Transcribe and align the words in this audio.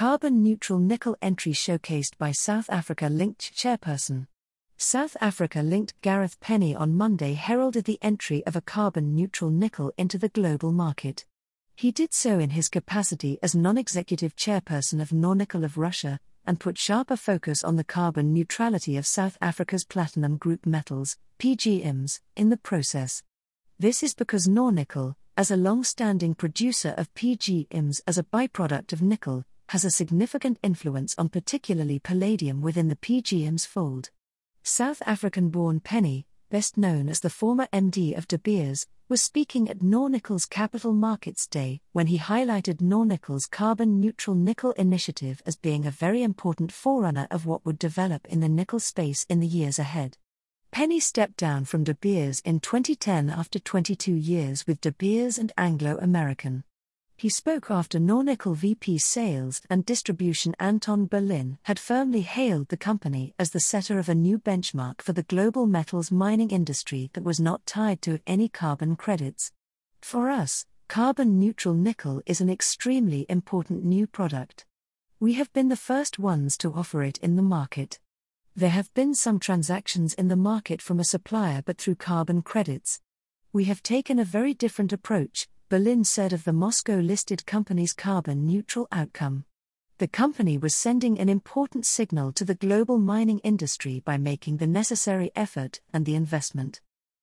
Carbon 0.00 0.42
neutral 0.42 0.78
nickel 0.78 1.14
entry 1.20 1.52
showcased 1.52 2.16
by 2.16 2.32
South 2.32 2.70
Africa 2.70 3.10
linked 3.10 3.54
chairperson. 3.54 4.28
South 4.78 5.14
Africa 5.20 5.60
linked 5.60 5.92
Gareth 6.00 6.40
Penny 6.40 6.74
on 6.74 6.96
Monday 6.96 7.34
heralded 7.34 7.84
the 7.84 7.98
entry 8.00 8.42
of 8.46 8.56
a 8.56 8.62
carbon 8.62 9.14
neutral 9.14 9.50
nickel 9.50 9.92
into 9.98 10.16
the 10.16 10.30
global 10.30 10.72
market. 10.72 11.26
He 11.76 11.92
did 11.92 12.14
so 12.14 12.38
in 12.38 12.48
his 12.48 12.70
capacity 12.70 13.38
as 13.42 13.54
non 13.54 13.76
executive 13.76 14.34
chairperson 14.36 15.02
of 15.02 15.10
Nornickel 15.10 15.66
of 15.66 15.76
Russia, 15.76 16.18
and 16.46 16.58
put 16.58 16.78
sharper 16.78 17.16
focus 17.16 17.62
on 17.62 17.76
the 17.76 17.84
carbon 17.84 18.32
neutrality 18.32 18.96
of 18.96 19.06
South 19.06 19.36
Africa's 19.42 19.84
platinum 19.84 20.38
group 20.38 20.64
metals, 20.64 21.18
PGMs, 21.38 22.20
in 22.36 22.48
the 22.48 22.56
process. 22.56 23.22
This 23.78 24.02
is 24.02 24.14
because 24.14 24.48
Nornickel, 24.48 25.16
as 25.36 25.50
a 25.50 25.58
long 25.58 25.84
standing 25.84 26.34
producer 26.34 26.94
of 26.96 27.12
PGMs 27.12 28.00
as 28.06 28.16
a 28.16 28.24
byproduct 28.24 28.94
of 28.94 29.02
nickel, 29.02 29.44
has 29.70 29.84
a 29.84 29.90
significant 29.90 30.58
influence 30.64 31.14
on 31.16 31.28
particularly 31.28 32.00
palladium 32.00 32.60
within 32.60 32.88
the 32.88 32.96
PGMs 32.96 33.64
fold. 33.64 34.10
South 34.64 35.00
African 35.06 35.48
born 35.48 35.78
Penny, 35.78 36.26
best 36.50 36.76
known 36.76 37.08
as 37.08 37.20
the 37.20 37.30
former 37.30 37.68
MD 37.72 38.18
of 38.18 38.26
De 38.26 38.36
Beers, 38.36 38.88
was 39.08 39.22
speaking 39.22 39.70
at 39.70 39.78
Nornickel's 39.78 40.44
Capital 40.44 40.92
Markets 40.92 41.46
Day 41.46 41.82
when 41.92 42.08
he 42.08 42.18
highlighted 42.18 42.78
Nornickel's 42.78 43.46
carbon 43.46 44.00
neutral 44.00 44.34
nickel 44.34 44.72
initiative 44.72 45.40
as 45.46 45.54
being 45.54 45.86
a 45.86 45.92
very 45.92 46.24
important 46.24 46.72
forerunner 46.72 47.28
of 47.30 47.46
what 47.46 47.64
would 47.64 47.78
develop 47.78 48.26
in 48.26 48.40
the 48.40 48.48
nickel 48.48 48.80
space 48.80 49.24
in 49.28 49.38
the 49.38 49.46
years 49.46 49.78
ahead. 49.78 50.16
Penny 50.72 50.98
stepped 50.98 51.36
down 51.36 51.64
from 51.64 51.84
De 51.84 51.94
Beers 51.94 52.40
in 52.40 52.58
2010 52.58 53.30
after 53.30 53.60
22 53.60 54.12
years 54.12 54.66
with 54.66 54.80
De 54.80 54.90
Beers 54.90 55.38
and 55.38 55.52
Anglo 55.56 55.96
American. 55.98 56.64
He 57.20 57.28
spoke 57.28 57.70
after 57.70 57.98
Nornickel 57.98 58.56
VP 58.56 58.96
Sales 58.96 59.60
and 59.68 59.84
Distribution 59.84 60.54
Anton 60.58 61.04
Berlin 61.04 61.58
had 61.64 61.78
firmly 61.78 62.22
hailed 62.22 62.68
the 62.68 62.78
company 62.78 63.34
as 63.38 63.50
the 63.50 63.60
setter 63.60 63.98
of 63.98 64.08
a 64.08 64.14
new 64.14 64.38
benchmark 64.38 65.02
for 65.02 65.12
the 65.12 65.24
global 65.24 65.66
metals 65.66 66.10
mining 66.10 66.48
industry 66.48 67.10
that 67.12 67.22
was 67.22 67.38
not 67.38 67.66
tied 67.66 68.00
to 68.00 68.20
any 68.26 68.48
carbon 68.48 68.96
credits. 68.96 69.52
For 70.00 70.30
us, 70.30 70.64
carbon 70.88 71.38
neutral 71.38 71.74
nickel 71.74 72.22
is 72.24 72.40
an 72.40 72.48
extremely 72.48 73.26
important 73.28 73.84
new 73.84 74.06
product. 74.06 74.64
We 75.18 75.34
have 75.34 75.52
been 75.52 75.68
the 75.68 75.76
first 75.76 76.18
ones 76.18 76.56
to 76.56 76.72
offer 76.72 77.02
it 77.02 77.18
in 77.18 77.36
the 77.36 77.42
market. 77.42 78.00
There 78.56 78.70
have 78.70 78.94
been 78.94 79.14
some 79.14 79.38
transactions 79.38 80.14
in 80.14 80.28
the 80.28 80.36
market 80.36 80.80
from 80.80 80.98
a 80.98 81.04
supplier 81.04 81.60
but 81.60 81.76
through 81.76 81.96
carbon 81.96 82.40
credits. 82.40 83.02
We 83.52 83.64
have 83.64 83.82
taken 83.82 84.18
a 84.18 84.24
very 84.24 84.54
different 84.54 84.90
approach, 84.90 85.48
Berlin 85.70 86.02
said 86.02 86.32
of 86.32 86.42
the 86.42 86.52
Moscow 86.52 86.96
listed 86.96 87.46
company's 87.46 87.92
carbon 87.92 88.44
neutral 88.44 88.88
outcome. 88.90 89.44
The 89.98 90.08
company 90.08 90.58
was 90.58 90.74
sending 90.74 91.16
an 91.16 91.28
important 91.28 91.86
signal 91.86 92.32
to 92.32 92.44
the 92.44 92.56
global 92.56 92.98
mining 92.98 93.38
industry 93.44 94.02
by 94.04 94.16
making 94.16 94.56
the 94.56 94.66
necessary 94.66 95.30
effort 95.36 95.80
and 95.92 96.04
the 96.04 96.16
investment. 96.16 96.80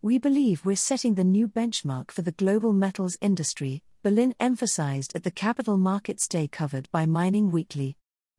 We 0.00 0.16
believe 0.16 0.64
we're 0.64 0.76
setting 0.76 1.16
the 1.16 1.22
new 1.22 1.48
benchmark 1.48 2.10
for 2.10 2.22
the 2.22 2.32
global 2.32 2.72
metals 2.72 3.18
industry, 3.20 3.82
Berlin 4.02 4.34
emphasized 4.40 5.14
at 5.14 5.22
the 5.22 5.30
Capital 5.30 5.76
Markets 5.76 6.26
Day 6.26 6.48
covered 6.48 6.90
by 6.90 7.04
Mining 7.04 7.50
Weekly. 7.50 7.98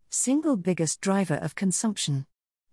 Single 0.09 0.57
biggest 0.57 0.99
driver 0.99 1.35
of 1.35 1.53
consumption. 1.53 2.25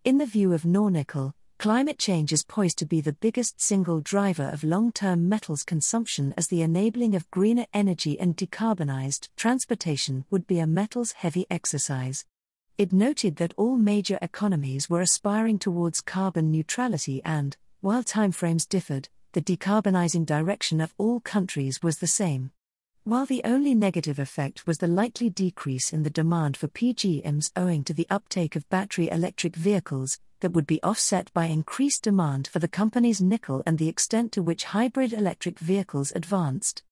In 0.03 0.17
the 0.17 0.25
view 0.25 0.55
of 0.55 0.63
Nornickel, 0.63 1.35
Climate 1.59 1.99
change 1.99 2.33
is 2.33 2.45
poised 2.45 2.79
to 2.79 2.87
be 2.87 3.01
the 3.01 3.15
biggest 3.15 3.61
single 3.61 3.99
driver 3.99 4.49
of 4.49 4.63
long 4.63 4.93
term 4.93 5.29
metals 5.29 5.65
consumption, 5.65 6.33
as 6.37 6.47
the 6.47 6.63
enabling 6.63 7.17
of 7.17 7.29
greener 7.33 7.67
energy 7.75 8.19
and 8.21 8.37
decarbonized 8.37 9.29
transportation 9.35 10.25
would 10.31 10.47
be 10.47 10.61
a 10.61 10.69
metals 10.69 11.11
heavy 11.11 11.47
exercise. 11.51 12.25
It 12.77 12.93
noted 12.93 13.35
that 13.37 13.55
all 13.57 13.77
major 13.77 14.21
economies 14.23 14.89
were 14.89 15.01
aspiring 15.01 15.59
towards 15.59 16.01
carbon 16.01 16.53
neutrality 16.53 17.21
and, 17.25 17.57
while 17.81 18.05
timeframes 18.05 18.69
differed, 18.69 19.09
the 19.33 19.43
decarbonizing 19.43 20.27
direction 20.27 20.81
of 20.81 20.95
all 20.97 21.19
countries 21.19 21.83
was 21.83 21.99
the 21.99 22.07
same. 22.07 22.53
While 23.03 23.27
the 23.27 23.43
only 23.45 23.75
negative 23.75 24.21
effect 24.21 24.65
was 24.69 24.79
the 24.79 24.87
likely 24.87 25.29
decrease 25.29 25.93
in 25.93 26.05
the 26.05 26.11
demand 26.11 26.57
for 26.57 26.69
PGMs 26.69 27.51
owing 27.57 27.83
to 27.83 27.95
the 27.95 28.07
uptake 28.11 28.55
of 28.55 28.69
battery 28.69 29.11
electric 29.11 29.57
vehicles, 29.57 30.21
that 30.41 30.53
would 30.53 30.67
be 30.67 30.83
offset 30.83 31.33
by 31.33 31.47
increased 31.47 32.03
demand 32.03 32.49
for 32.49 32.59
the 32.59 32.69
company's 32.69 33.21
nickel 33.21 33.63
and 33.67 33.79
the 33.79 33.89
extent 33.89 34.33
to 34.33 34.43
which 34.43 34.65
hybrid 34.65 35.13
electric 35.13 35.59
vehicles 35.59 36.13
advanced. 36.15 36.83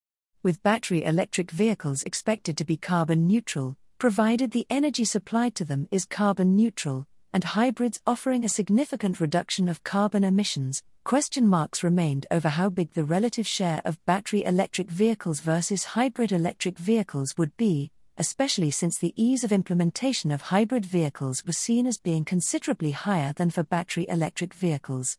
With 0.43 0.63
battery 0.63 1.03
electric 1.03 1.51
vehicles 1.51 2.03
expected 2.03 2.57
to 2.57 2.65
be 2.65 2.77
carbon 2.77 3.27
neutral, 3.27 3.77
provided 3.97 4.51
the 4.51 4.67
energy 4.69 5.03
supplied 5.03 5.55
to 5.55 5.65
them 5.65 5.87
is 5.91 6.05
carbon 6.05 6.55
neutral, 6.55 7.07
and 7.33 7.43
hybrids 7.43 7.99
offering 8.05 8.45
a 8.45 8.49
significant 8.49 9.19
reduction 9.19 9.67
of 9.67 9.83
carbon 9.83 10.23
emissions, 10.23 10.83
question 11.03 11.47
marks 11.47 11.83
remained 11.83 12.25
over 12.31 12.49
how 12.49 12.69
big 12.69 12.93
the 12.93 13.03
relative 13.03 13.47
share 13.47 13.81
of 13.85 14.03
battery 14.05 14.43
electric 14.43 14.89
vehicles 14.89 15.39
versus 15.39 15.83
hybrid 15.83 16.31
electric 16.31 16.77
vehicles 16.77 17.35
would 17.37 17.55
be, 17.57 17.91
especially 18.17 18.71
since 18.71 18.97
the 18.97 19.13
ease 19.15 19.43
of 19.43 19.51
implementation 19.51 20.31
of 20.31 20.43
hybrid 20.43 20.85
vehicles 20.85 21.45
was 21.45 21.57
seen 21.57 21.85
as 21.85 21.97
being 21.97 22.25
considerably 22.25 22.91
higher 22.91 23.33
than 23.33 23.49
for 23.49 23.63
battery 23.63 24.05
electric 24.09 24.53
vehicles. 24.53 25.17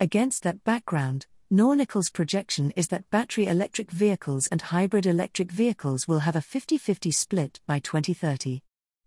Against 0.00 0.42
that 0.42 0.64
background, 0.64 1.26
Nornickel's 1.52 2.10
projection 2.10 2.72
is 2.72 2.88
that 2.88 3.08
battery 3.10 3.46
electric 3.46 3.90
vehicles 3.90 4.46
and 4.48 4.60
hybrid 4.60 5.06
electric 5.06 5.52
vehicles 5.52 6.08
will 6.08 6.20
have 6.20 6.36
a 6.36 6.40
50 6.40 6.78
50 6.78 7.10
split 7.10 7.60
by 7.66 7.78
2030. 7.78 8.62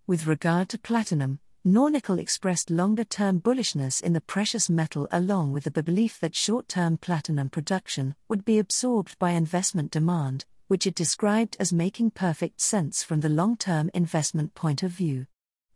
With 0.06 0.28
regard 0.28 0.70
to 0.70 0.78
platinum, 0.78 1.40
Nornickel 1.66 2.18
expressed 2.18 2.70
longer 2.70 3.04
term 3.04 3.42
bullishness 3.42 4.02
in 4.02 4.14
the 4.14 4.22
precious 4.22 4.70
metal 4.70 5.08
along 5.12 5.52
with 5.52 5.66
the 5.66 5.84
belief 5.84 6.18
that 6.22 6.36
short 6.36 6.70
term 6.70 6.98
platinum 6.98 7.50
production 7.50 8.16
would 8.30 8.46
be 8.46 8.58
absorbed 8.58 9.20
by 9.20 9.32
investment 9.32 9.92
demand, 9.92 10.46
which 10.68 10.88
it 10.88 10.96
described 10.96 11.58
as 11.60 11.74
making 11.74 12.12
perfect 12.12 12.62
sense 12.62 13.04
from 13.04 13.22
the 13.22 13.30
long 13.30 13.58
term 13.58 13.90
investment 13.94 14.54
point 14.54 14.84
of 14.84 14.92
view. 14.92 15.26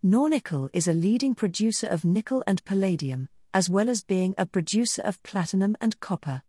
Nornickel 0.03 0.69
is 0.73 0.87
a 0.87 0.93
leading 0.93 1.35
producer 1.35 1.87
of 1.87 2.05
nickel 2.05 2.43
and 2.47 2.63
palladium, 2.65 3.29
as 3.53 3.69
well 3.69 3.89
as 3.89 4.03
being 4.03 4.33
a 4.37 4.45
producer 4.45 5.01
of 5.01 5.21
platinum 5.23 5.75
and 5.79 5.99
copper. 5.99 6.43